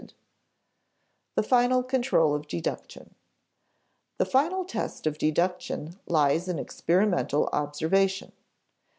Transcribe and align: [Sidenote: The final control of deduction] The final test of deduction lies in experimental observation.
[Sidenote: 0.01 0.13
The 1.35 1.43
final 1.43 1.83
control 1.83 2.33
of 2.33 2.47
deduction] 2.47 3.13
The 4.17 4.25
final 4.25 4.65
test 4.65 5.05
of 5.05 5.19
deduction 5.19 5.99
lies 6.07 6.47
in 6.47 6.57
experimental 6.57 7.47
observation. 7.53 8.31